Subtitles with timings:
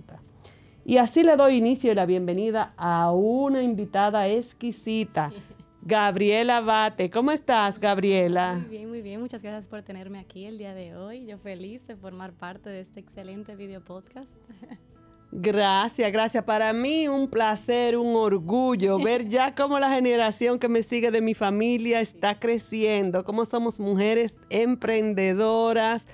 [0.85, 5.33] Y así le doy inicio y la bienvenida a una invitada exquisita.
[5.87, 7.11] Gabriela Bate.
[7.11, 8.55] ¿Cómo estás, Gabriela?
[8.55, 9.21] Muy bien, muy bien.
[9.21, 11.27] Muchas gracias por tenerme aquí el día de hoy.
[11.27, 14.27] Yo feliz de formar parte de este excelente video podcast.
[15.31, 16.43] Gracias, gracias.
[16.43, 21.21] Para mí un placer, un orgullo ver ya cómo la generación que me sigue de
[21.21, 26.07] mi familia está creciendo, cómo somos mujeres emprendedoras.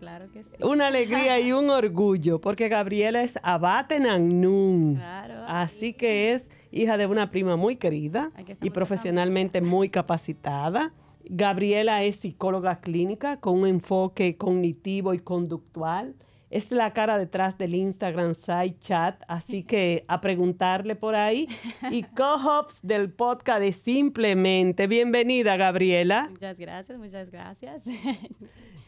[0.00, 0.56] Claro que sí.
[0.60, 4.96] Una alegría y un orgullo, porque Gabriela es Abate Nanun.
[4.96, 5.44] Claro.
[5.46, 10.92] Así que es hija de una prima muy querida y profesionalmente muy capacitada.
[11.24, 16.16] Gabriela es psicóloga clínica con un enfoque cognitivo y conductual.
[16.50, 21.48] Es la cara detrás del Instagram Side Chat, así que a preguntarle por ahí.
[21.90, 24.86] Y co-hops del podcast de Simplemente.
[24.86, 26.28] Bienvenida, Gabriela.
[26.30, 27.84] Muchas gracias, muchas gracias.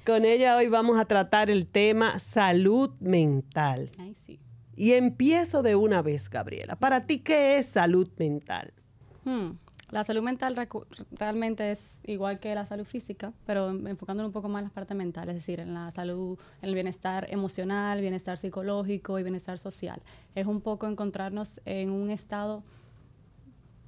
[0.04, 3.90] Con ella hoy vamos a tratar el tema salud mental.
[3.98, 4.38] Ay, sí.
[4.76, 6.76] Y empiezo de una vez, Gabriela.
[6.76, 8.72] Para ti, ¿qué es salud mental?
[9.24, 9.52] Hmm.
[9.90, 10.56] La salud mental
[11.12, 14.94] realmente es igual que la salud física, pero enfocándonos un poco más en la parte
[14.94, 20.02] mental, es decir, en la salud, en el bienestar emocional, bienestar psicológico y bienestar social.
[20.34, 22.64] Es un poco encontrarnos en un estado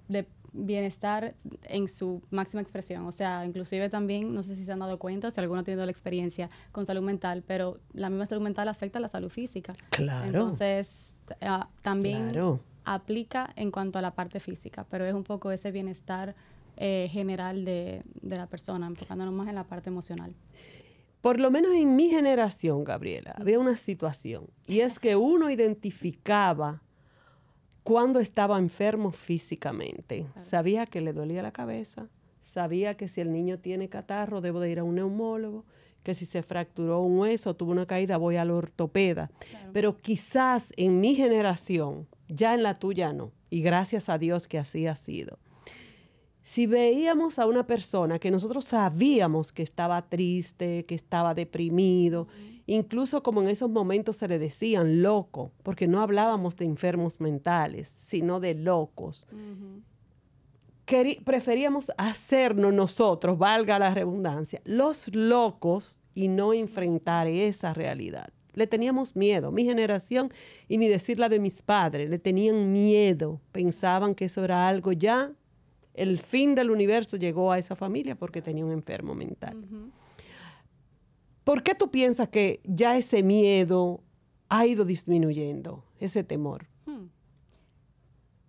[0.06, 3.06] de bienestar en su máxima expresión.
[3.06, 5.84] O sea, inclusive también, no sé si se han dado cuenta, si alguno ha tenido
[5.84, 9.74] la experiencia con salud mental, pero la misma salud mental afecta a la salud física.
[9.90, 10.26] Claro.
[10.26, 12.32] Entonces, ah, también
[12.84, 16.34] aplica en cuanto a la parte física, pero es un poco ese bienestar
[16.76, 20.34] eh, general de, de la persona, enfocándonos más en la parte emocional.
[21.20, 26.82] Por lo menos en mi generación, Gabriela, había una situación, y es que uno identificaba
[27.88, 30.26] cuando estaba enfermo físicamente.
[30.44, 32.10] Sabía que le dolía la cabeza,
[32.42, 35.64] sabía que si el niño tiene catarro debo de ir a un neumólogo,
[36.02, 39.30] que si se fracturó un hueso, tuvo una caída, voy al ortopeda.
[39.72, 44.58] Pero quizás en mi generación, ya en la tuya no, y gracias a Dios que
[44.58, 45.38] así ha sido.
[46.42, 52.28] Si veíamos a una persona que nosotros sabíamos que estaba triste, que estaba deprimido,
[52.68, 57.96] incluso como en esos momentos se le decían loco, porque no hablábamos de enfermos mentales,
[57.98, 59.26] sino de locos.
[61.24, 68.28] preferíamos hacernos nosotros, valga la redundancia, los locos y no enfrentar esa realidad.
[68.52, 70.30] Le teníamos miedo, mi generación,
[70.68, 74.92] y ni decir la de mis padres, le tenían miedo, pensaban que eso era algo
[74.92, 75.32] ya,
[75.94, 79.56] el fin del universo llegó a esa familia porque tenía un enfermo mental.
[81.48, 84.02] ¿Por qué tú piensas que ya ese miedo
[84.50, 86.66] ha ido disminuyendo, ese temor?
[86.84, 87.06] Hmm.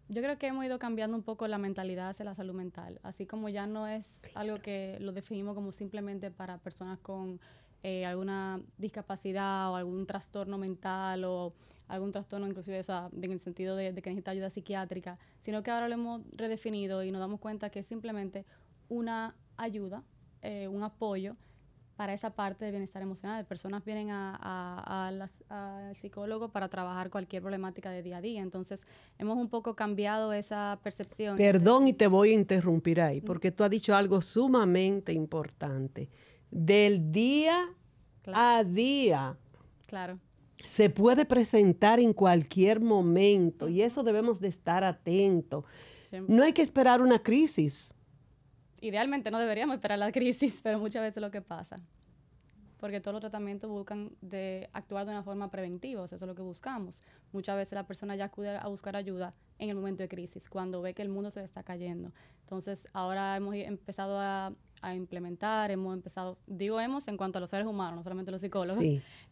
[0.10, 3.26] Yo creo que hemos ido cambiando un poco la mentalidad hacia la salud mental, así
[3.26, 7.40] como ya no es algo que lo definimos como simplemente para personas con
[7.84, 11.54] eh, alguna discapacidad o algún trastorno mental o
[11.88, 12.82] algún trastorno inclusive
[13.22, 17.14] en el sentido de, que necesita ayuda psiquiátrica, sino que ahora lo hemos redefinido y
[17.14, 18.46] nos damos cuenta que es simplemente
[18.90, 20.04] una ayuda,
[20.42, 21.38] eh, un apoyo
[22.00, 23.46] para esa parte de bienestar emocional.
[23.46, 25.30] Personas vienen al
[26.00, 28.42] psicólogo para trabajar cualquier problemática de día a día.
[28.42, 28.88] Entonces,
[29.18, 31.36] hemos un poco cambiado esa percepción.
[31.36, 36.08] Perdón y te voy a interrumpir ahí, porque tú has dicho algo sumamente importante.
[36.50, 37.68] Del día
[38.28, 39.38] a día.
[39.86, 40.20] Claro.
[40.64, 45.66] Se puede presentar en cualquier momento y eso debemos de estar atentos.
[46.30, 47.94] No hay que esperar una crisis
[48.82, 51.80] idealmente no deberíamos esperar la crisis, pero muchas veces lo que pasa.
[52.80, 56.30] Porque todos los tratamientos buscan de actuar de una forma preventiva, o sea, eso es
[56.30, 57.02] lo que buscamos.
[57.34, 60.82] Muchas veces la persona ya acude a buscar ayuda en el momento de crisis, cuando
[60.82, 62.14] ve que el mundo se le está cayendo.
[62.40, 64.54] Entonces, ahora hemos empezado a,
[64.96, 68.82] implementar, hemos empezado, digo hemos en cuanto a los seres humanos, no solamente los psicólogos,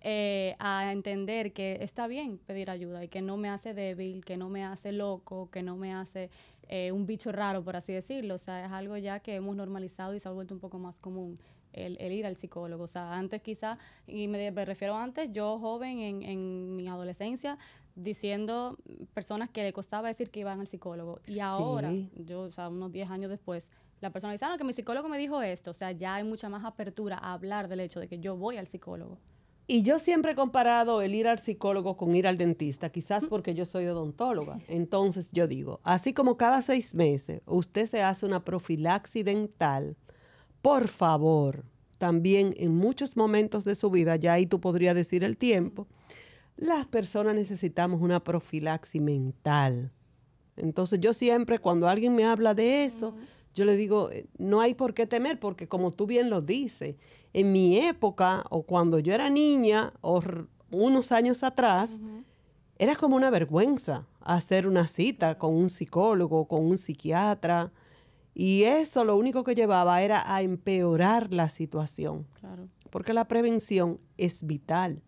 [0.01, 4.35] eh, a entender que está bien pedir ayuda y que no me hace débil, que
[4.35, 6.29] no me hace loco, que no me hace
[6.69, 8.35] eh, un bicho raro, por así decirlo.
[8.35, 10.99] O sea, es algo ya que hemos normalizado y se ha vuelto un poco más
[10.99, 11.39] común.
[11.73, 12.85] El, ir al psicólogo.
[12.85, 13.77] O sea, antes quizá,
[14.07, 17.59] y me, refiero antes, yo joven en, en, mi adolescencia,
[17.93, 18.77] diciendo
[19.13, 21.19] personas que le costaba decir que iban al psicólogo.
[21.27, 23.71] Y ahora, yo, o sea, unos 10 años después,
[24.01, 25.69] la persona dice, ah, no, que mi psicólogo me dijo esto.
[25.69, 28.57] O sea, ya hay mucha más apertura a hablar del hecho de que yo voy
[28.57, 29.19] al psicólogo.
[29.69, 33.53] Y yo siempre he comparado el ir al psicólogo con ir al dentista, quizás porque
[33.53, 34.59] yo soy odontóloga.
[34.69, 39.97] Entonces yo digo, así como cada seis meses usted se hace una profilaxis dental,
[40.61, 41.65] por favor,
[41.97, 45.85] también en muchos momentos de su vida, ya ahí tú podrías decir el tiempo,
[46.55, 49.91] las personas necesitamos una profilaxis mental.
[50.55, 53.15] Entonces yo siempre cuando alguien me habla de eso,
[53.57, 56.95] yo le digo, eh, no hay por qué temer, porque como tú bien lo dices,
[57.33, 60.21] en mi época o cuando yo era niña o
[60.69, 61.99] unos años atrás,
[62.77, 67.71] era como una vergüenza hacer una cita con un psicólogo, con un psiquiatra.
[68.35, 72.27] Y eso lo único que llevaba era a empeorar la situación.
[72.39, 72.67] Claro.
[72.91, 75.01] Porque la prevención es vital.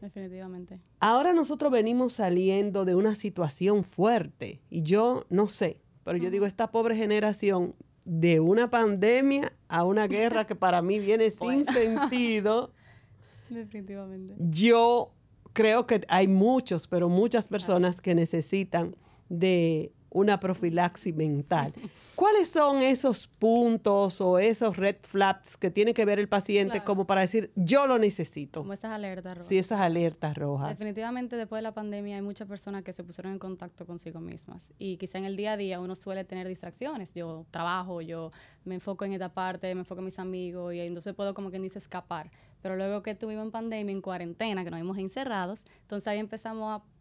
[0.00, 0.80] Definitivamente.
[0.98, 6.46] Ahora nosotros venimos saliendo de una situación fuerte y yo no sé, pero yo digo,
[6.46, 7.74] esta pobre generación
[8.04, 12.70] de una pandemia a una guerra que para mí viene sin sentido.
[13.50, 14.34] Definitivamente.
[14.38, 15.10] Yo
[15.52, 18.94] creo que hay muchos, pero muchas personas que necesitan
[19.28, 21.74] de una profilaxis mental.
[22.14, 27.06] ¿Cuáles son esos puntos o esos red flags que tiene que ver el paciente como
[27.06, 28.60] para decir, yo lo necesito?
[28.60, 29.46] Como esas alertas rojas.
[29.46, 30.70] Sí, esas alertas rojas.
[30.70, 34.70] Definitivamente después de la pandemia hay muchas personas que se pusieron en contacto consigo mismas
[34.78, 37.12] y quizá en el día a día uno suele tener distracciones.
[37.12, 38.32] Yo trabajo, yo
[38.64, 41.58] me enfoco en esta parte, me enfoco en mis amigos y entonces puedo como que
[41.58, 42.30] dice escapar.
[42.62, 46.80] Pero luego que estuvimos en pandemia, en cuarentena, que nos vimos encerrados, entonces ahí empezamos
[46.80, 46.95] a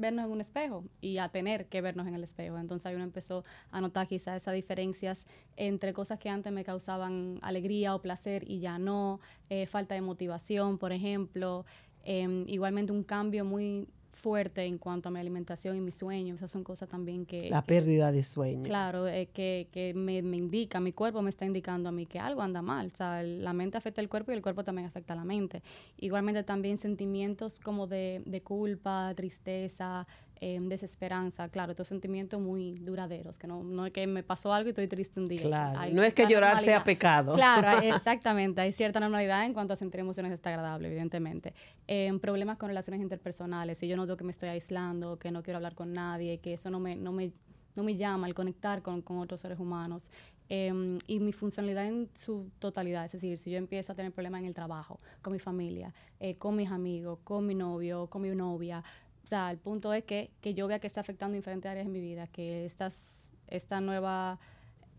[0.00, 2.58] vernos en un espejo y a tener que vernos en el espejo.
[2.58, 5.26] Entonces ahí uno empezó a notar quizás esas diferencias
[5.56, 10.00] entre cosas que antes me causaban alegría o placer y ya no, eh, falta de
[10.00, 11.64] motivación, por ejemplo.
[12.02, 13.86] Em, igualmente un cambio muy
[14.20, 16.34] fuerte en cuanto a mi alimentación y mi sueño.
[16.34, 17.50] Esas son cosas también que...
[17.50, 18.62] La pérdida de sueño.
[18.62, 22.18] Claro, eh, que, que me, me, indica, mi cuerpo me está indicando a mí que
[22.18, 22.90] algo anda mal.
[22.92, 25.62] O sea, la mente afecta el cuerpo y el cuerpo también afecta a la mente.
[25.96, 30.06] Igualmente también sentimientos como de, de culpa, tristeza,
[30.42, 34.68] Em, desesperanza, claro, estos sentimientos muy duraderos, que no, no es que me pasó algo
[34.68, 35.42] y estoy triste un día.
[35.42, 37.34] Claro, no es que llorar sea pecado.
[37.34, 41.52] Claro, exactamente, hay cierta normalidad en cuanto a sentir emociones desagradables, evidentemente.
[41.86, 45.58] Eh, problemas con relaciones interpersonales, si yo noto que me estoy aislando, que no quiero
[45.58, 47.32] hablar con nadie, que eso no me, no me,
[47.76, 50.10] no me llama al conectar con, con otros seres humanos.
[50.52, 54.40] Em, y mi funcionalidad en su totalidad, es decir, si yo empiezo a tener problemas
[54.40, 58.30] en el trabajo, con mi familia, eh, con mis amigos, con mi novio, con mi
[58.30, 58.82] novia,
[59.30, 62.00] sea, el punto es que, que yo vea que está afectando diferentes áreas de mi
[62.00, 64.38] vida, que estas, esta nueva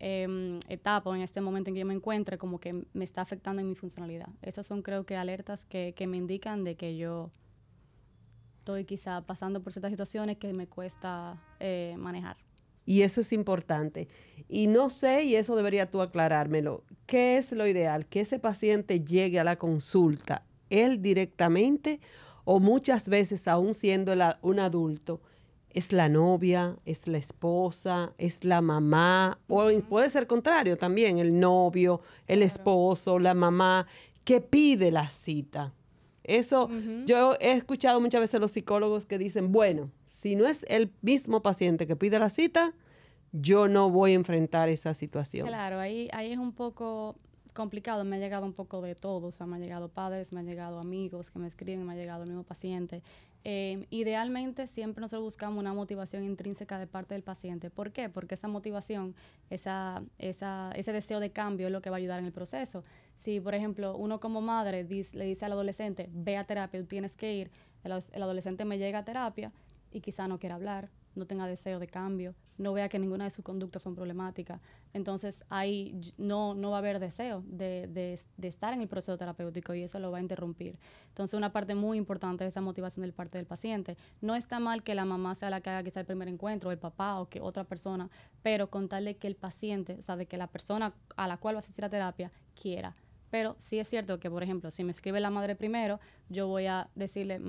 [0.00, 3.62] eh, etapa en este momento en que yo me encuentre como que me está afectando
[3.62, 4.28] en mi funcionalidad.
[4.42, 7.30] Esas son creo que alertas que, que me indican de que yo
[8.58, 12.36] estoy quizá pasando por ciertas situaciones que me cuesta eh, manejar.
[12.84, 14.08] Y eso es importante.
[14.48, 18.06] Y no sé, y eso debería tú aclarármelo, ¿qué es lo ideal?
[18.06, 22.00] Que ese paciente llegue a la consulta, él directamente
[22.44, 25.20] o muchas veces aún siendo un adulto,
[25.70, 31.38] es la novia, es la esposa, es la mamá, o puede ser contrario también, el
[31.38, 33.86] novio, el esposo, la mamá,
[34.24, 35.72] que pide la cita.
[36.24, 36.68] Eso,
[37.04, 40.92] yo he escuchado muchas veces a los psicólogos que dicen, bueno, si no es el
[41.00, 42.74] mismo paciente que pide la cita,
[43.32, 45.46] yo no voy a enfrentar esa situación.
[45.48, 47.16] Claro, ahí, ahí es un poco
[47.52, 50.40] complicado, me ha llegado un poco de todo, o sea, me han llegado padres, me
[50.40, 53.02] han llegado amigos que me escriben, me ha llegado el mismo paciente.
[53.44, 57.70] Eh, idealmente siempre nosotros buscamos una motivación intrínseca de parte del paciente.
[57.70, 58.08] ¿Por qué?
[58.08, 59.14] Porque esa motivación,
[59.50, 62.84] esa, esa, ese deseo de cambio es lo que va a ayudar en el proceso.
[63.16, 67.16] Si, por ejemplo, uno como madre le dice al adolescente, ve a terapia, tú tienes
[67.16, 67.50] que ir,
[67.84, 69.52] el, el adolescente me llega a terapia
[69.90, 73.30] y quizá no quiere hablar, no tenga deseo de cambio, no vea que ninguna de
[73.30, 74.60] sus conductas son problemáticas.
[74.92, 79.74] Entonces ahí no, no va a haber deseo de, de, estar en el proceso terapéutico
[79.74, 80.78] y eso lo va a interrumpir.
[81.08, 83.96] Entonces una parte muy importante de esa motivación del parte del paciente.
[84.20, 86.78] No está mal que la mamá sea la que haga quizá el primer encuentro, el
[86.78, 88.10] papá o que otra persona,
[88.42, 91.58] pero contarle que el paciente, o sea, de que la persona a la cual va
[91.58, 92.94] a asistir a terapia quiera.
[93.32, 96.66] Pero sí es cierto que, por ejemplo, si me escribe la madre primero, yo voy
[96.66, 97.40] a decirle,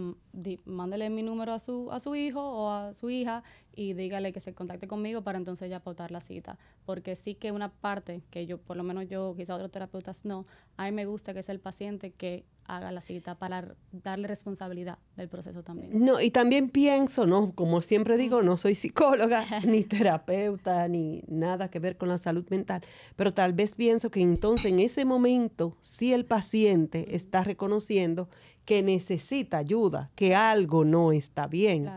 [0.63, 3.43] mándele mi número a su, a su hijo o a su hija
[3.75, 6.57] y dígale que se contacte conmigo para entonces ya pautar la cita.
[6.85, 10.45] Porque sí que una parte que yo, por lo menos yo, quizá otros terapeutas no,
[10.77, 14.97] a mí me gusta que sea el paciente que haga la cita para darle responsabilidad
[15.17, 16.03] del proceso también.
[16.03, 17.51] No, y también pienso, ¿no?
[17.51, 22.45] Como siempre digo, no soy psicóloga, ni terapeuta, ni nada que ver con la salud
[22.49, 22.81] mental,
[23.15, 28.29] pero tal vez pienso que entonces en ese momento, si el paciente está reconociendo
[28.65, 31.89] que necesita ayuda, que algo no está bien.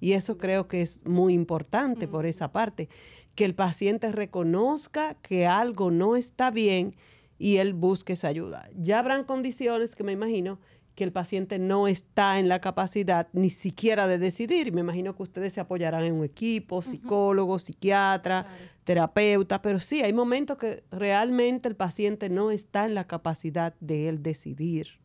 [0.00, 2.88] Y eso creo que es muy importante por esa parte,
[3.34, 6.94] que el paciente reconozca que algo no está bien
[7.38, 8.68] y él busque esa ayuda.
[8.76, 10.58] Ya habrán condiciones que me imagino
[10.94, 14.72] que el paciente no está en la capacidad ni siquiera de decidir.
[14.72, 18.46] Me imagino que ustedes se apoyarán en un equipo, psicólogo, psiquiatra,
[18.84, 24.08] terapeuta, pero sí, hay momentos que realmente el paciente no está en la capacidad de
[24.08, 25.03] él decidir.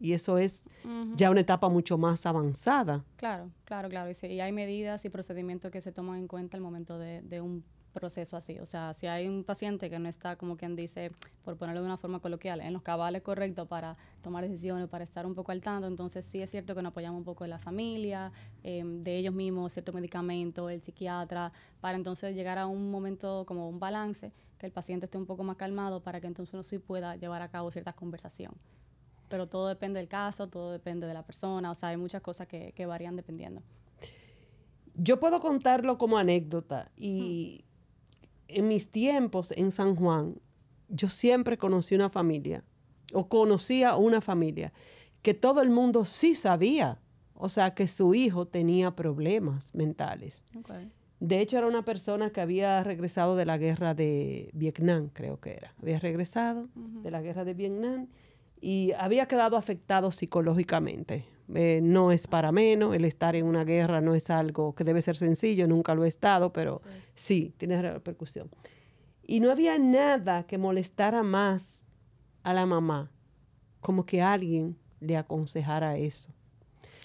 [0.00, 0.62] Y eso es
[1.16, 3.04] ya una etapa mucho más avanzada.
[3.16, 4.10] Claro, claro, claro.
[4.10, 7.40] Y, y hay medidas y procedimientos que se toman en cuenta al momento de, de
[7.40, 7.64] un
[7.98, 8.58] proceso así.
[8.60, 11.10] O sea, si hay un paciente que no está, como quien dice,
[11.44, 15.26] por ponerlo de una forma coloquial, en los cabales correctos para tomar decisiones, para estar
[15.26, 17.58] un poco al tanto, entonces sí es cierto que nos apoyamos un poco de la
[17.58, 23.44] familia, em, de ellos mismos, cierto medicamento, el psiquiatra, para entonces llegar a un momento
[23.46, 26.62] como un balance, que el paciente esté un poco más calmado para que entonces uno
[26.62, 28.52] sí pueda llevar a cabo cierta conversación.
[29.28, 32.48] Pero todo depende del caso, todo depende de la persona, o sea, hay muchas cosas
[32.48, 33.62] que, que varían dependiendo.
[34.94, 37.64] Yo puedo contarlo como anécdota y
[38.48, 40.40] en mis tiempos en San Juan,
[40.88, 42.64] yo siempre conocí una familia,
[43.12, 44.72] o conocía una familia,
[45.22, 46.98] que todo el mundo sí sabía,
[47.34, 50.44] o sea, que su hijo tenía problemas mentales.
[51.20, 55.54] De hecho, era una persona que había regresado de la guerra de Vietnam, creo que
[55.54, 55.74] era.
[55.82, 58.08] Había regresado de la guerra de Vietnam
[58.60, 61.24] y había quedado afectado psicológicamente.
[61.54, 65.00] Eh, no es para menos, el estar en una guerra no es algo que debe
[65.00, 66.80] ser sencillo, nunca lo he estado, pero
[67.14, 68.50] sí, tiene repercusión.
[69.26, 71.86] Y no había nada que molestara más
[72.42, 73.10] a la mamá,
[73.80, 76.32] como que alguien le aconsejara eso.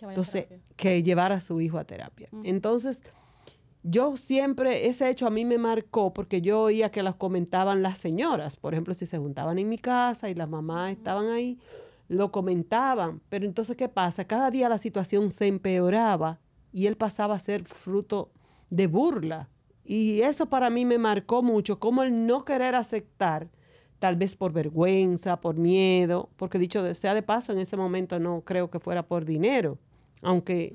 [0.02, 2.30] Entonces, que llevara a su hijo a terapia.
[2.44, 3.02] Entonces,
[3.84, 7.98] yo siempre, ese hecho a mí me marcó porque yo oía que las comentaban las
[7.98, 11.60] señoras, por ejemplo, si se juntaban en mi casa y las mamás estaban ahí,
[12.08, 14.26] lo comentaban, pero entonces, ¿qué pasa?
[14.26, 16.40] Cada día la situación se empeoraba
[16.72, 18.32] y él pasaba a ser fruto
[18.70, 19.50] de burla.
[19.86, 23.50] Y eso para mí me marcó mucho, como el no querer aceptar,
[24.00, 28.42] tal vez por vergüenza, por miedo, porque dicho sea de paso, en ese momento no
[28.42, 29.78] creo que fuera por dinero,
[30.22, 30.74] aunque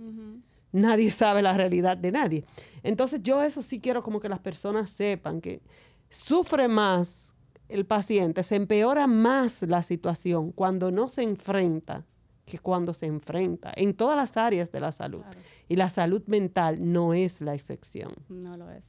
[0.72, 2.44] nadie sabe la realidad de nadie.
[2.82, 5.60] Entonces yo eso sí quiero como que las personas sepan que
[6.08, 7.34] sufre más
[7.68, 12.04] el paciente, se empeora más la situación cuando no se enfrenta
[12.46, 15.22] que cuando se enfrenta en todas las áreas de la salud.
[15.68, 18.14] Y la salud mental no es la excepción.
[18.30, 18.84] No lo es,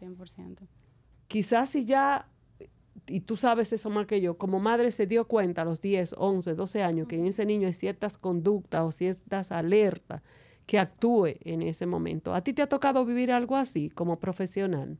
[0.00, 0.60] 100%.
[1.26, 2.28] Quizás si ya,
[3.08, 6.14] y tú sabes eso más que yo, como madre se dio cuenta a los 10,
[6.16, 10.22] 11, 12 años que en ese niño hay ciertas conductas o ciertas alertas
[10.66, 12.34] que actúe en ese momento.
[12.34, 14.98] ¿A ti te ha tocado vivir algo así como profesional?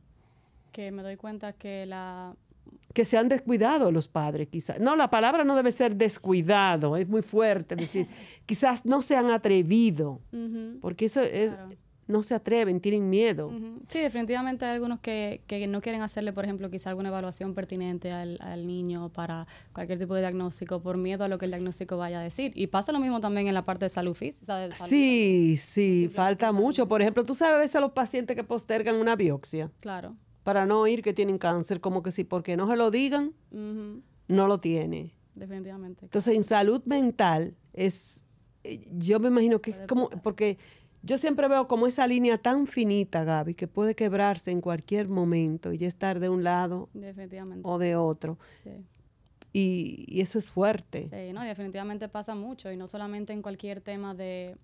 [0.71, 2.35] Que me doy cuenta que la
[2.93, 4.79] que se han descuidado los padres, quizás.
[4.79, 8.07] No, la palabra no debe ser descuidado, es muy fuerte decir,
[8.45, 10.21] quizás no se han atrevido,
[10.81, 11.55] porque eso es,
[12.07, 13.51] no se atreven, tienen miedo.
[13.87, 18.11] Sí, definitivamente hay algunos que, que, no quieren hacerle, por ejemplo, quizás alguna evaluación pertinente
[18.11, 21.97] al, al, niño para cualquier tipo de diagnóstico por miedo a lo que el diagnóstico
[21.97, 22.51] vaya a decir.
[22.55, 24.69] Y pasa lo mismo también en la parte de salud física.
[24.73, 26.87] sí, sí, falta mucho.
[26.87, 29.71] Por ejemplo, tú sabes a veces a los pacientes que postergan una biopsia.
[29.79, 33.33] Claro para no oír que tienen cáncer, como que si porque no se lo digan,
[33.51, 35.11] no lo tiene.
[35.33, 36.05] Definitivamente.
[36.05, 38.23] Entonces, en salud mental es,
[38.63, 40.59] eh, yo me imagino que es como, porque
[41.05, 45.71] yo siempre veo como esa línea tan finita, Gaby, que puede quebrarse en cualquier momento
[45.71, 46.89] y ya estar de un lado
[47.63, 48.39] o de otro.
[48.55, 48.71] Sí.
[49.53, 51.09] Y, y, eso es fuerte.
[51.09, 54.57] Sí, no, definitivamente pasa mucho y no solamente en cualquier tema de,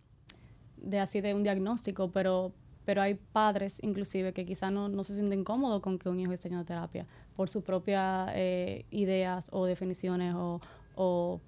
[0.78, 2.52] de así de un diagnóstico, pero
[2.84, 6.32] pero hay padres inclusive que quizás no, no, se sienten cómodos con que un hijo
[6.32, 7.06] esté en terapia
[7.36, 10.60] por sus propias eh, ideas o definiciones o,
[10.96, 11.06] o,
[11.36, 11.42] o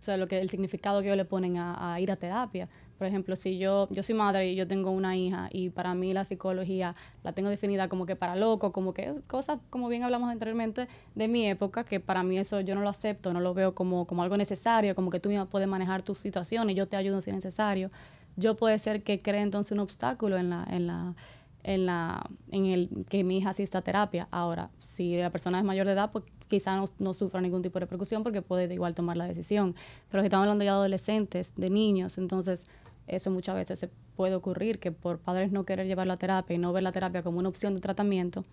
[0.00, 2.68] sea, lo que, el significado que ellos le ponen a, a ir a terapia.
[3.00, 6.12] Por ejemplo, si yo, yo soy madre y yo tengo una hija y para mí
[6.12, 10.28] la psicología la tengo definida como que para loco, como que cosas, como bien hablamos
[10.30, 13.74] anteriormente, de mi época, que para mí eso yo no lo acepto, no lo veo
[13.74, 16.96] como, como algo necesario, como que tú misma puedes manejar tu situación y yo te
[16.98, 17.90] ayudo si es necesario.
[18.36, 21.14] Yo puede ser que cree entonces un obstáculo en la, en la,
[21.62, 24.28] en la, en el que mi hija asista a terapia.
[24.30, 27.78] Ahora, si la persona es mayor de edad, pues quizá no, no, sufra ningún tipo
[27.78, 29.74] de repercusión porque puede igual tomar la decisión.
[30.10, 32.66] Pero si estamos hablando de adolescentes, de niños, entonces
[33.06, 36.58] eso muchas veces se puede ocurrir, que por padres no querer llevar la terapia y
[36.58, 38.44] no ver la terapia como una opción de tratamiento,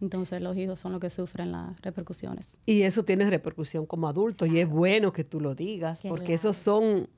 [0.00, 2.58] entonces los hijos son los que sufren las repercusiones.
[2.66, 6.56] Y eso tiene repercusión como adulto y es bueno que tú lo digas, porque esos
[6.56, 7.08] son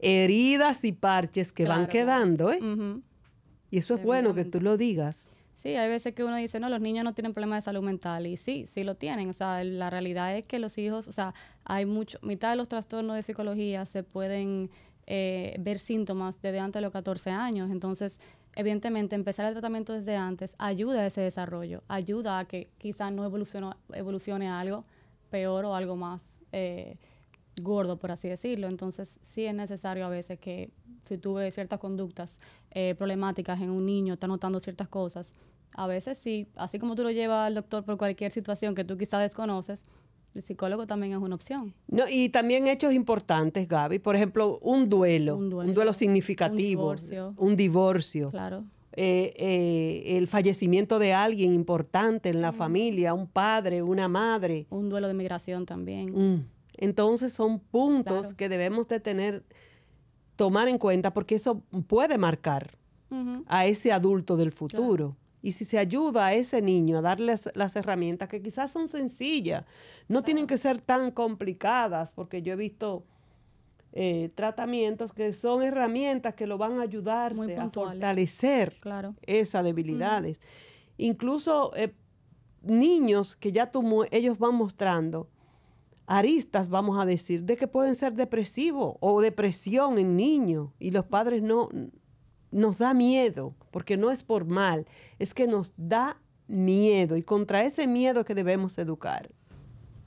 [0.00, 2.60] heridas y parches que van quedando, ¿eh?
[3.70, 5.30] Y eso es bueno que tú lo digas.
[5.60, 8.26] Sí, hay veces que uno dice, no, los niños no tienen problemas de salud mental.
[8.26, 9.28] Y sí, sí lo tienen.
[9.28, 12.66] O sea, la realidad es que los hijos, o sea, hay mucho, mitad de los
[12.66, 14.70] trastornos de psicología se pueden
[15.12, 17.68] eh, ver síntomas desde antes de los 14 años.
[17.72, 18.20] Entonces,
[18.54, 23.24] evidentemente, empezar el tratamiento desde antes ayuda a ese desarrollo, ayuda a que quizás no
[23.24, 24.84] evolucione, algo
[25.28, 26.96] peor o algo más eh,
[27.60, 28.68] gordo, por así decirlo.
[28.68, 30.70] Entonces, sí es necesario a veces que
[31.02, 32.38] si tuve ciertas conductas
[32.70, 35.34] eh, problemáticas en un niño, está notando ciertas cosas,
[35.72, 38.96] a veces sí, así como tú lo llevas al doctor por cualquier situación que tú
[38.96, 39.84] quizás desconoces,
[40.34, 41.74] el psicólogo también es una opción.
[41.88, 43.98] No, y también hechos importantes, Gaby.
[43.98, 46.90] Por ejemplo, un duelo, un duelo, significativo.
[46.90, 47.34] Un divorcio.
[47.36, 48.30] Un divorcio.
[48.30, 48.64] Claro.
[48.92, 54.66] Eh, eh, el fallecimiento de alguien importante en la familia, un padre, una madre.
[54.70, 56.12] Un duelo de migración también.
[56.12, 56.46] Mm.
[56.76, 59.44] Entonces son puntos que debemos de tener,
[60.36, 62.76] tomar en cuenta porque eso puede marcar
[63.46, 65.16] a ese adulto del futuro.
[65.42, 69.64] Y si se ayuda a ese niño a darles las herramientas que quizás son sencillas,
[70.08, 73.04] no tienen que ser tan complicadas, porque yo he visto
[73.92, 78.76] eh, tratamientos que son herramientas que lo van a ayudar a fortalecer
[79.22, 80.40] esas debilidades.
[80.96, 81.92] Incluso eh,
[82.62, 83.70] niños que ya
[84.12, 85.28] ellos van mostrando
[86.06, 91.04] aristas, vamos a decir, de que pueden ser depresivos o depresión en niños y los
[91.04, 91.68] padres no,
[92.50, 94.86] nos da miedo, porque no es por mal,
[95.18, 96.16] es que nos da
[96.48, 99.30] miedo y contra ese miedo que debemos educar.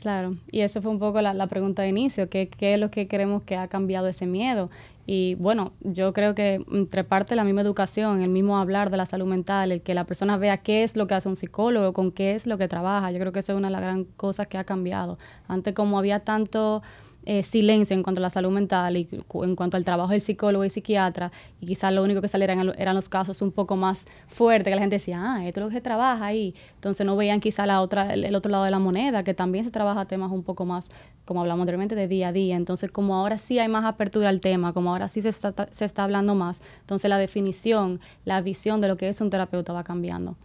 [0.04, 3.08] Claro, y eso fue un poco la, pregunta de inicio, ¿qué, ¿qué, es lo que
[3.08, 4.70] creemos que ha cambiado ese miedo?
[5.06, 9.06] Y bueno, yo creo que entre parte la misma educación, el mismo hablar de la
[9.06, 12.12] salud mental, el que la persona vea qué es lo que hace un psicólogo, con
[12.12, 14.48] qué es lo que trabaja, yo creo que eso es una de las grandes cosas
[14.48, 15.18] que ha cambiado.
[15.48, 16.84] Antes como había tanto
[17.26, 20.66] eh, silencio en cuanto a la salud mental y en cuanto al trabajo del psicólogo
[20.66, 21.32] y psiquiatra,
[21.62, 24.82] y quizás lo único que salieran eran los casos un poco más fuertes, que la
[24.82, 26.56] gente decía, ah, esto es lo que se trabaja ahí.
[26.76, 29.72] Entonces no veían quizá la otra, el, otro lado de la moneda, que también se
[29.72, 30.90] trabaja temas un poco más,
[31.26, 32.56] como hablamos anteriormente, de día a día.
[32.56, 35.86] Entonces, como ahora sí hay más apertura al tema, como ahora sí se está, se
[35.86, 39.84] está hablando más, entonces la definición, la visión de lo que es un terapeuta va
[39.84, 40.36] cambiando.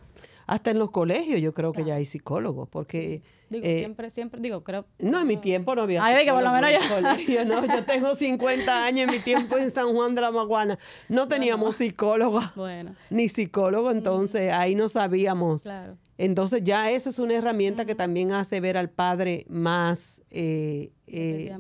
[0.49, 3.21] Hasta en los colegios yo creo que ya hay psicólogos, porque...
[3.51, 4.87] Digo, eh, siempre, siempre, digo, creo...
[4.99, 7.45] No, en mi tiempo no había Ay, que por lo menos yo...
[7.45, 10.79] no, yo tengo 50 años, en mi tiempo en San Juan de la Maguana
[11.11, 12.95] no teníamos psicólogo, bueno.
[13.11, 15.63] ni psicólogo, entonces ahí no sabíamos.
[15.63, 15.99] Claro.
[16.17, 20.23] Entonces ya eso es una herramienta que también hace ver al padre más...
[20.31, 21.55] Eh, eh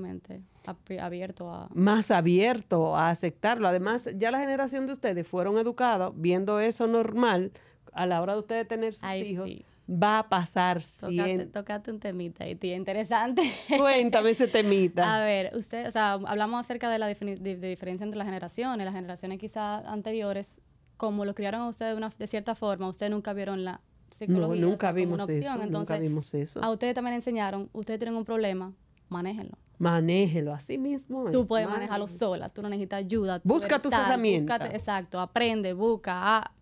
[0.98, 1.68] abierto a...
[1.74, 3.68] Más abierto a aceptarlo.
[3.68, 7.53] Además, ya la generación de ustedes fueron educados viendo eso normal
[7.92, 9.51] a la hora de ustedes tener sus hijos,
[9.88, 11.46] va a pasar siempre.
[11.46, 13.42] Tocate un temita y tía, interesante.
[13.79, 15.16] Cuéntame ese temita.
[15.16, 18.85] A ver, usted, o sea, hablamos acerca de la diferencia entre las generaciones.
[18.85, 20.61] Las generaciones quizás anteriores,
[20.96, 24.61] como lo criaron a ustedes de, una, de cierta forma, ustedes nunca vieron la psicología.
[24.61, 25.55] No, nunca vimos eso.
[25.55, 26.62] Entonces, nunca vimos eso.
[26.62, 28.72] A ustedes también enseñaron, ustedes tienen un problema,
[29.09, 29.57] manéjenlo.
[29.79, 31.31] Manéjelo así mismo.
[31.31, 33.40] Tú puedes manejarlo sola, tú no necesitas ayuda.
[33.44, 34.74] Busca tus herramientas.
[34.74, 36.53] exacto, aprende, busca, ah,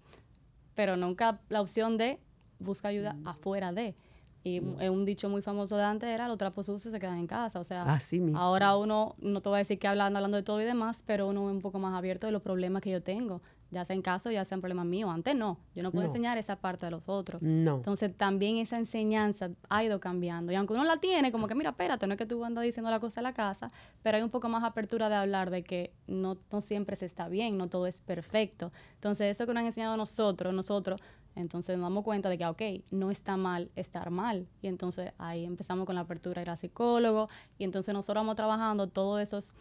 [0.77, 2.21] pero nunca la opción de
[2.61, 3.29] busca ayuda mm.
[3.29, 3.97] afuera de.
[4.45, 7.59] Y un dicho muy famoso de antes era, los trapos sucios se quedan en casa.
[7.59, 8.39] O sea, Así mismo.
[8.39, 11.27] ahora uno, no te voy a decir que hablando, hablando de todo y demás, pero
[11.27, 13.43] uno es un poco más abierto de los problemas que yo tengo.
[13.71, 15.11] Ya sea en caso, ya sean problemas míos.
[15.13, 15.59] Antes no.
[15.75, 17.43] Yo no puedo enseñar esa parte de los otros.
[17.43, 17.77] No.
[17.77, 20.53] Entonces también esa enseñanza ha ido cambiando.
[20.53, 22.91] Y aunque uno la tiene, como que mira, espérate, no es que tú andas diciendo
[22.91, 25.93] la cosa en la casa, pero hay un poco más apertura de hablar de que
[26.07, 28.73] no, no siempre se está bien, no todo es perfecto.
[28.95, 31.01] Entonces eso que nos han enseñado nosotros, nosotros,
[31.37, 34.49] entonces nos damos cuenta de que, ok, no está mal estar mal.
[34.63, 37.29] Y entonces ahí empezamos con la apertura, ir al psicólogo.
[37.59, 39.55] Y entonces nosotros vamos trabajando todos esos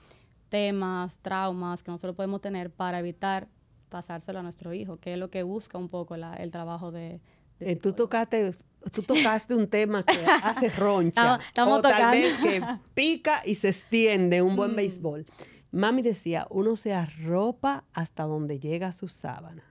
[0.49, 3.49] temas, traumas que nosotros podemos tener para evitar
[3.89, 7.21] pasárselo a nuestro hijo, que es lo que busca un poco el trabajo de,
[7.59, 8.51] Eh, tú tocaste
[8.91, 12.61] tú tocaste un tema que hace roncha estamos, o tal vez que
[12.93, 14.75] pica y se extiende un buen mm.
[14.75, 15.25] béisbol.
[15.71, 19.63] Mami decía, uno se arropa hasta donde llega su sábana.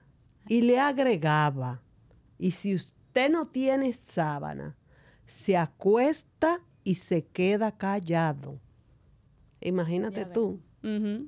[0.47, 1.81] Y le agregaba,
[2.37, 4.77] y si usted no tiene sábana,
[5.25, 8.59] se acuesta y se queda callado.
[9.61, 10.59] Imagínate tú.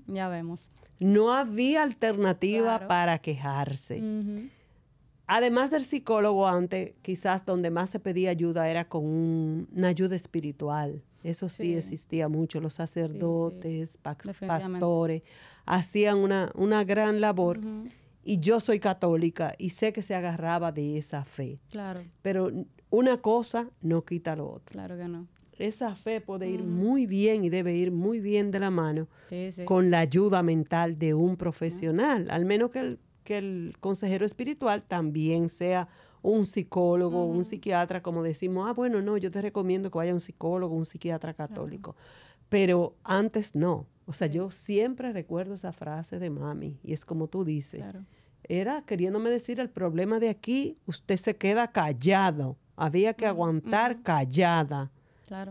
[0.06, 0.70] ya vemos.
[1.00, 4.02] No había alternativa para quejarse.
[5.28, 9.06] Además del psicólogo antes, quizás donde más se pedía ayuda era con
[9.76, 11.04] una ayuda espiritual.
[11.24, 12.62] Eso sí, existía mucho.
[12.62, 15.24] Los sacerdotes, pastores,
[15.66, 17.60] hacían una, una gran labor.
[18.24, 21.60] Y yo soy católica y sé que se agarraba de esa fe.
[21.70, 22.02] Claro.
[22.22, 22.52] Pero
[22.90, 24.72] una cosa no quita lo otro.
[24.72, 25.28] Claro que no.
[25.60, 29.08] Esa fe puede ir muy bien y debe ir muy bien de la mano
[29.66, 34.84] con la ayuda mental de un profesional, al menos que el, que el consejero espiritual
[34.84, 35.88] también sea
[36.22, 40.20] un psicólogo, un psiquiatra, como decimos, ah, bueno, no, yo te recomiendo que vaya un
[40.20, 41.96] psicólogo, un psiquiatra católico.
[42.50, 43.86] Pero antes no.
[44.06, 47.84] O sea, yo siempre recuerdo esa frase de mami, y es como tú dices.
[48.44, 52.58] Era queriéndome decir el problema de aquí, usted se queda callado.
[52.76, 54.92] Había que aguantar callada.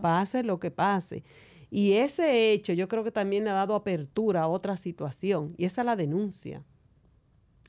[0.01, 1.23] Pase lo que pase.
[1.69, 5.65] Y ese hecho yo creo que también le ha dado apertura a otra situación, y
[5.65, 6.63] esa es la denuncia.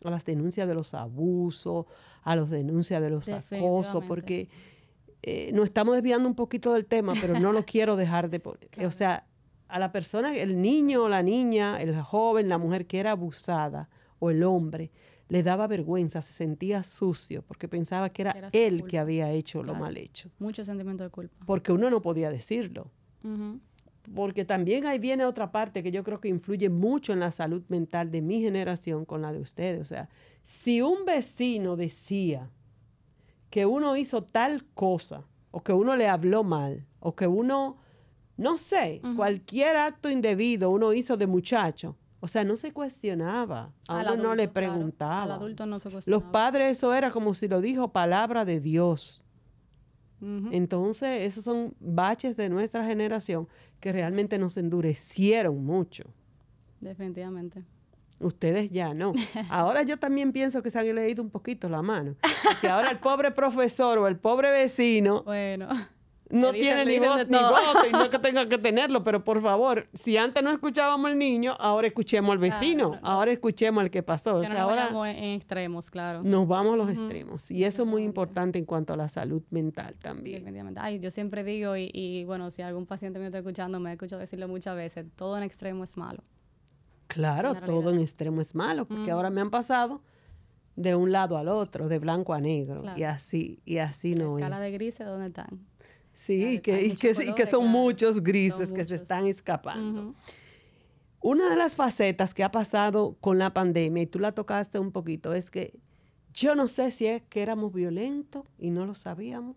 [0.05, 1.87] A las denuncias de los abusos,
[2.23, 4.49] a las denuncias de los acosos, porque
[5.23, 8.71] eh, nos estamos desviando un poquito del tema, pero no lo quiero dejar de poner.
[8.87, 9.27] O sea,
[9.66, 13.88] a la persona, el niño o la niña, el joven, la mujer que era abusada,
[14.21, 14.92] o el hombre,
[15.28, 19.74] le daba vergüenza, se sentía sucio, porque pensaba que era, él que había hecho lo
[19.74, 20.30] mal hecho.
[20.38, 21.44] Mucho sentimiento de culpa.
[21.46, 22.90] Porque uno no podía decirlo.
[24.14, 27.62] Porque también ahí viene otra parte que yo creo que influye mucho en la salud
[27.68, 29.82] mental de mi generación con la de ustedes.
[29.82, 30.08] O sea,
[30.42, 32.50] si un vecino decía
[33.50, 37.76] que uno hizo tal cosa, o que uno le habló mal, o que uno,
[38.38, 43.72] no sé, cualquier acto indebido uno hizo de muchacho, o sea, no se cuestionaba.
[43.87, 45.22] A uno no le preguntaba.
[45.22, 46.22] Al adulto no se cuestionaba.
[46.22, 49.22] Los padres, eso era como si lo dijo palabra de Dios.
[50.50, 53.46] Entonces, esos son baches de nuestra generación
[53.78, 56.12] que realmente nos endurecieron mucho.
[56.81, 57.62] Definitivamente.
[58.18, 59.12] Ustedes ya no.
[59.48, 62.16] Ahora yo también pienso que se han leído un poquito la mano.
[62.61, 65.22] Que ahora el pobre profesor o el pobre vecino.
[65.24, 65.68] Bueno
[66.30, 69.88] no tiene ni voz ni voto y no que tenga que tenerlo, pero por favor,
[69.94, 74.40] si antes no escuchábamos al niño, ahora escuchemos al vecino, ahora escuchemos al que pasó.
[74.40, 76.22] Que ahora vamos en extremos, claro.
[76.22, 79.42] Nos vamos a los extremos y eso es muy importante en cuanto a la salud
[79.50, 80.40] mental también.
[80.40, 80.80] Definitivamente.
[80.82, 83.92] Ay, yo siempre digo y, y bueno, si algún paciente me está escuchando, me he
[83.94, 86.22] escuchado decirlo muchas veces, todo en extremo es malo.
[87.08, 90.02] Claro, todo en extremo es malo, porque ahora me han pasado
[90.76, 94.44] de un lado al otro, de blanco a negro, y así, y así no es.
[94.44, 95.66] escala de grises, ¿dónde están?
[96.18, 100.16] Sí, que, y, que, que, son muchos grises que se están escapando.
[101.20, 104.90] Una de las facetas que ha pasado con la pandemia, y tú la tocaste un
[104.90, 105.78] poquito, es que
[106.35, 109.54] yo no sé si es que éramos violentos y no lo sabíamos,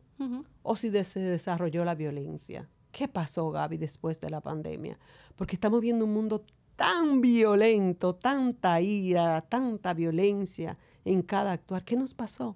[0.62, 2.70] o si se desarrolló la violencia.
[2.92, 5.00] ¿Qué pasó, Gaby, después de la pandemia?
[5.36, 6.46] Porque estamos viendo un mundo
[6.76, 11.84] tan violento, tanta ira, tanta violencia en cada actuar.
[11.84, 12.56] ¿Qué nos pasó?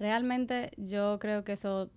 [0.00, 1.90] Realmente yo creo que eso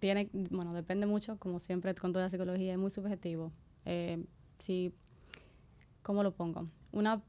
[0.00, 3.52] tiene, bueno, depende mucho, como siempre con toda la psicología, es muy subjetivo.
[3.84, 4.24] Eh,
[4.58, 4.94] si,
[6.02, 6.68] ¿cómo lo pongo?
[6.90, 7.20] Una,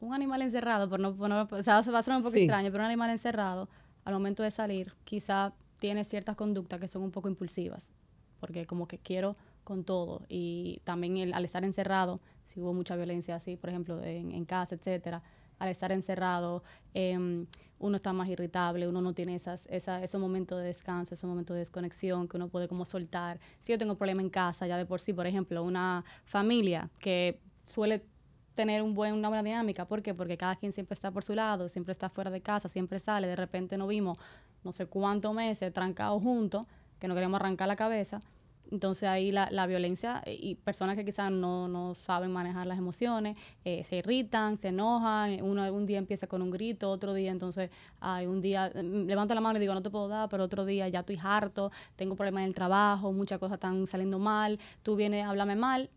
[0.00, 2.86] un animal encerrado, por no, o sea, va a ser un poco extraño, pero un
[2.86, 3.68] animal encerrado,
[4.06, 7.94] al momento de salir, quizá tiene ciertas conductas que son un poco impulsivas,
[8.40, 10.22] porque como que quiero con todo.
[10.30, 14.46] Y también el, al estar encerrado, si hubo mucha violencia así, por ejemplo, en, en
[14.46, 15.22] casa, etcétera,
[15.62, 17.46] al estar encerrado, eh,
[17.78, 21.54] uno está más irritable, uno no tiene esas, esa, esos momentos de descanso, esos momentos
[21.54, 23.38] de desconexión que uno puede como soltar.
[23.60, 27.38] Si yo tengo problema en casa, ya de por sí, por ejemplo, una familia que
[27.66, 28.04] suele
[28.56, 29.84] tener una buena dinámica.
[29.84, 30.14] ¿Por qué?
[30.14, 33.28] Porque cada quien siempre está por su lado, siempre está fuera de casa, siempre sale.
[33.28, 34.18] De repente nos vimos
[34.64, 36.66] no sé cuántos meses trancados juntos,
[36.98, 38.20] que no queremos arrancar la cabeza.
[38.72, 42.78] Entonces ahí la, la violencia eh, y personas que quizás no, no saben manejar las
[42.78, 47.30] emociones, eh, se irritan, se enojan, uno un día empieza con un grito, otro día
[47.30, 50.44] entonces hay un día mm, levanto la mano y digo no te puedo dar, pero
[50.44, 54.58] otro día ya estoy harto, tengo problemas en el trabajo, muchas cosas están saliendo mal,
[54.82, 55.90] tú vienes, háblame mal.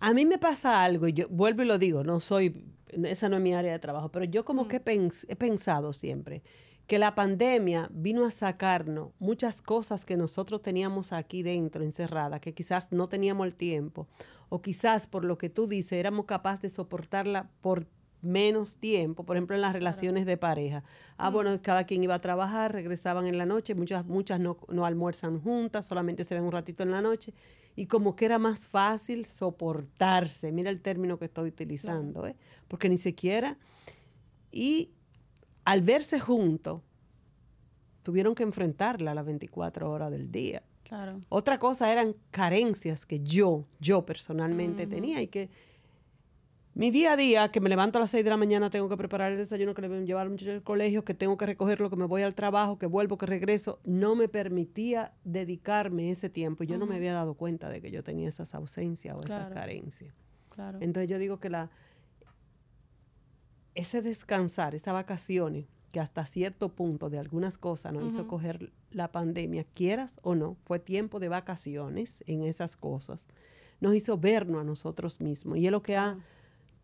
[0.00, 2.64] A mí me pasa algo, y yo vuelvo y lo digo, no soy,
[3.04, 4.68] esa no es mi área de trabajo, pero yo como mm.
[4.68, 4.82] que
[5.28, 6.42] he pensado siempre
[6.88, 12.54] que la pandemia vino a sacarnos muchas cosas que nosotros teníamos aquí dentro, encerradas, que
[12.54, 14.08] quizás no teníamos el tiempo,
[14.48, 17.86] o quizás por lo que tú dices, éramos capaces de soportarla por
[18.22, 20.82] menos tiempo, por ejemplo, en las relaciones de pareja.
[21.18, 24.86] Ah, bueno, cada quien iba a trabajar, regresaban en la noche, muchas, muchas no, no
[24.86, 27.34] almuerzan juntas, solamente se ven un ratito en la noche,
[27.76, 32.34] y como que era más fácil soportarse, mira el término que estoy utilizando, ¿eh?
[32.66, 33.58] porque ni siquiera,
[34.50, 34.92] y
[35.68, 36.80] al verse juntos,
[38.02, 40.62] tuvieron que enfrentarla a las 24 horas del día.
[40.82, 41.20] Claro.
[41.28, 45.50] Otra cosa eran carencias que yo, yo personalmente tenía y que
[46.72, 48.96] mi día a día, que me levanto a las 6 de la mañana, tengo que
[48.96, 51.44] preparar el desayuno, que le voy a llevar al muchacho al colegio, que tengo que
[51.44, 56.30] recogerlo, que me voy al trabajo, que vuelvo, que regreso, no me permitía dedicarme ese
[56.30, 56.64] tiempo.
[56.64, 60.14] Yo no me había dado cuenta de que yo tenía esas ausencias o esas carencias.
[60.48, 60.78] Claro.
[60.80, 61.68] Entonces yo digo que la
[63.78, 69.12] ese descansar, esas vacaciones, que hasta cierto punto de algunas cosas nos hizo coger la
[69.12, 73.24] pandemia, quieras o no, fue tiempo de vacaciones en esas cosas,
[73.80, 75.58] nos hizo vernos a nosotros mismos.
[75.58, 76.18] Y es lo que ha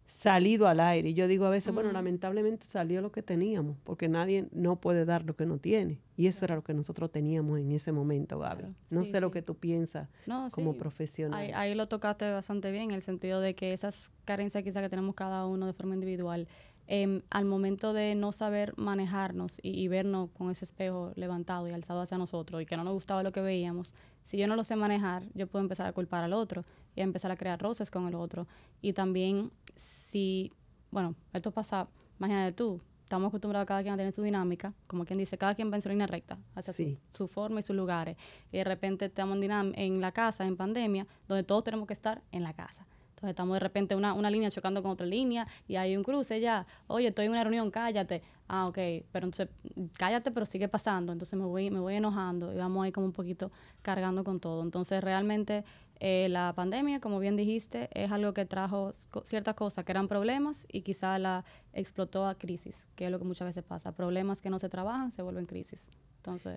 [0.06, 1.10] salido al aire.
[1.10, 5.04] Y yo digo a veces, bueno, lamentablemente salió lo que teníamos, porque nadie no puede
[5.04, 5.98] dar lo que no tiene.
[6.16, 8.74] Y eso era lo que nosotros teníamos en ese momento, Gaby.
[8.90, 10.08] No sé lo que tú piensas
[10.52, 11.40] como profesional.
[11.40, 14.88] Ahí, ahí, lo tocaste bastante bien, en el sentido de que esas carencias quizás que
[14.88, 16.46] tenemos cada uno de forma individual,
[16.86, 22.02] Em, al momento de no saber manejarnos y, vernos con ese espejo levantado y alzado
[22.02, 24.76] hacia nosotros y que no nos gustaba lo que veíamos, si yo no lo sé
[24.76, 28.06] manejar, yo puedo empezar a culpar al otro y a empezar a crear roces con
[28.06, 28.46] el otro.
[28.82, 30.52] Y también si,
[30.90, 35.06] bueno, esto pasa, imagínate tú, estamos acostumbrados a cada quien a tener su dinámica, como
[35.06, 36.74] quien dice, cada quien va en su línea recta, hacia
[37.10, 38.18] su, forma y sus lugares.
[38.52, 42.22] Y de repente estamos en, en la casa, en pandemia, donde todos tenemos que estar
[42.30, 42.86] en la casa
[43.30, 46.66] estamos de repente una, una línea chocando con otra línea y hay un cruce ya.
[46.86, 48.22] Oye, estoy en una reunión, cállate.
[48.48, 48.78] Ah, ok,
[49.10, 49.48] pero entonces
[49.96, 51.12] cállate, pero sigue pasando.
[51.12, 53.50] Entonces me voy, me voy enojando y vamos ahí como un poquito
[53.82, 54.62] cargando con todo.
[54.62, 55.64] Entonces realmente
[56.00, 58.92] eh, la pandemia, como bien dijiste, es algo que trajo
[59.24, 63.24] ciertas cosas que eran problemas y quizá la explotó a crisis, que es lo que
[63.24, 63.92] muchas veces pasa.
[63.92, 65.90] Problemas que no se trabajan se vuelven crisis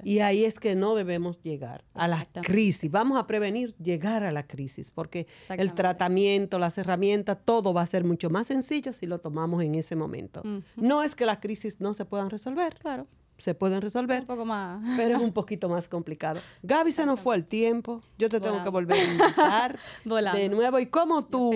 [0.04, 2.90] y ahí es que no debemos llegar a la crisis.
[2.92, 7.86] Vamos a prevenir llegar a la crisis, porque el tratamiento, las herramientas, todo va a
[7.86, 10.42] ser mucho más sencillo si lo tomamos en ese momento.
[10.76, 12.76] No es que las crisis no se puedan resolver.
[12.80, 13.08] Claro.
[13.38, 14.22] Se pueden resolver.
[14.22, 14.84] Un poco más.
[14.98, 16.40] Pero es un poquito más complicado.
[16.64, 18.02] Gaby, se nos fue el tiempo.
[18.18, 19.80] Yo te tengo que volver a invitar
[20.34, 20.80] de nuevo.
[20.80, 21.54] ¿Y cómo tú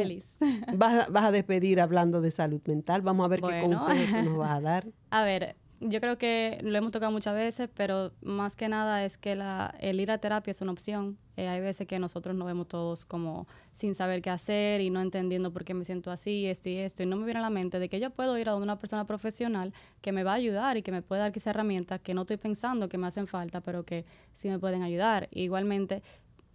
[0.75, 3.01] vas, vas, a despedir hablando de salud mental?
[3.01, 4.87] Vamos a ver qué consejos nos vas a dar.
[5.13, 9.17] A ver, yo creo que lo hemos tocado muchas veces, pero más que nada es
[9.17, 11.17] que la, el ir a terapia es una opción.
[11.37, 15.01] Eh, hay veces que nosotros nos vemos todos como sin saber qué hacer y no
[15.01, 17.01] entendiendo por qué me siento así, esto y esto.
[17.01, 19.05] Y no me viene a la mente de que yo puedo ir a una persona
[19.05, 22.21] profesional que me va a ayudar y que me puede dar esas herramientas que no
[22.21, 25.29] estoy pensando que me hacen falta, pero que sí me pueden ayudar.
[25.31, 26.03] igualmente,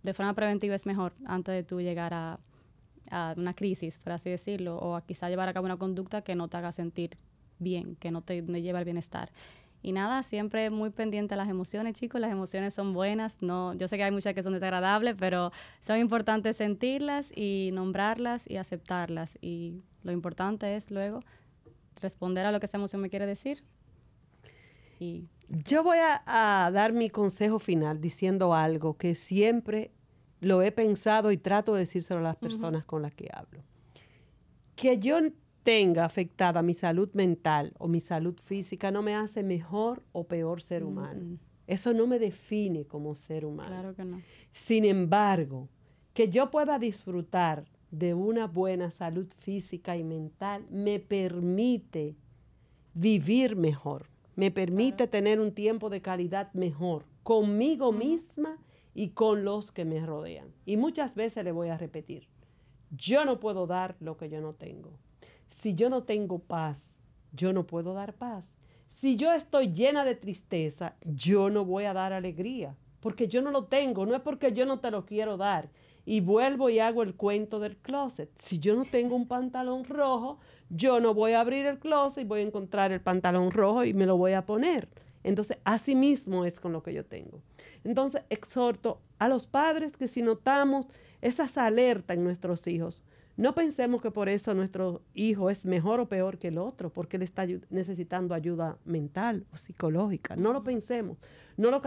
[0.05, 2.39] de forma preventiva es mejor antes de tú llegar a,
[3.11, 6.37] a una crisis, por así decirlo, o a quizá llevar a cabo una conducta que
[6.37, 7.17] no te haga sentir
[7.59, 9.33] bien, que no te, lleva al bienestar.
[9.83, 12.21] Y nada, siempre muy pendiente a las emociones, chicos.
[12.21, 13.41] Las emociones son buenas.
[13.41, 18.51] No, yo sé que hay muchas que son desagradables, pero son importantes sentirlas y nombrarlas
[18.51, 19.39] y aceptarlas.
[19.41, 21.21] Y lo importante es luego
[22.01, 23.63] responder a lo que esa emoción me quiere decir.
[24.99, 29.93] Y yo voy a, dar mi consejo final diciendo algo que siempre
[30.41, 33.63] lo he pensado y trato de decírselo a las personas con las que hablo.
[34.75, 35.21] Que yo
[35.67, 40.63] tenga afectada mi salud mental o mi salud física no me hace mejor o peor
[40.63, 41.39] ser humano.
[41.67, 43.71] Eso no me define como ser humano.
[43.71, 44.23] Claro que no.
[44.53, 45.69] Sin embargo,
[46.15, 52.15] que yo pueda disfrutar de una buena salud física y mental me permite
[52.95, 58.57] vivir mejor, me permite tener un tiempo de calidad mejor conmigo misma
[58.95, 60.47] y con los que me rodean.
[60.65, 62.29] Y muchas veces le voy a repetir,
[62.93, 64.97] yo no puedo dar lo que yo no tengo.
[65.57, 66.99] Si yo no tengo paz,
[67.33, 68.45] yo no puedo dar paz.
[68.93, 73.51] Si yo estoy llena de tristeza, yo no voy a dar alegría, porque yo no
[73.51, 75.71] lo tengo, no es porque yo no te lo quiero dar.
[76.05, 78.31] Y vuelvo y hago el cuento del closet.
[78.37, 80.39] Si yo no tengo un pantalón rojo,
[80.69, 83.95] yo no voy a abrir el closet y voy a encontrar el pantalón rojo y
[83.95, 84.91] me lo voy a poner.
[85.25, 87.41] Entonces, así mismo es con lo que yo tengo.
[87.83, 90.87] Entonces, exhorto a los padres que si notamos
[91.23, 93.03] esas alertas en nuestros hijos,
[93.37, 97.17] no pensemos que por eso nuestro hijo es mejor o peor que el otro, porque
[97.17, 100.37] él está necesitando ayuda mental o psicológica.
[100.37, 101.19] No lo pensemos,
[101.57, 101.83] no lo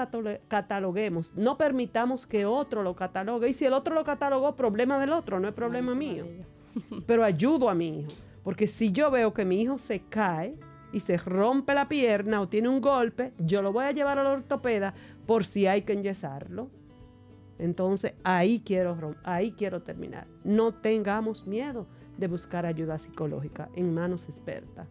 [0.47, 3.49] cataloguemos, no permitamos que otro lo catalogue.
[3.49, 6.25] Y si el otro lo catalogó, problema del otro, no es problema mío.
[7.07, 8.11] Pero ayudo a mi hijo,
[8.43, 10.55] porque si yo veo que mi hijo se cae
[10.91, 14.27] y se rompe la pierna o tiene un golpe, yo lo voy a llevar al
[14.27, 14.93] ortopeda
[15.25, 16.69] por si hay que enyesarlo
[17.59, 20.27] entonces ahí quiero, ahí quiero terminar.
[20.43, 21.85] No tengamos miedo
[22.17, 24.87] de buscar ayuda psicológica en manos expertas.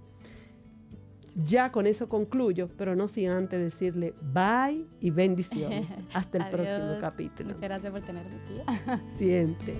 [1.35, 5.87] Ya con eso concluyo, pero no sin antes decirle bye y bendiciones.
[6.13, 7.51] Hasta el próximo capítulo.
[7.51, 9.01] Muchas gracias por tenerme aquí.
[9.17, 9.75] Siempre.